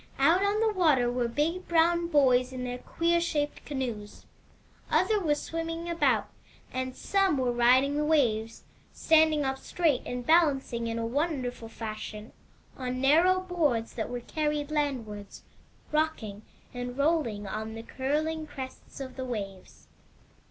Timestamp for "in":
2.51-2.63, 10.87-10.97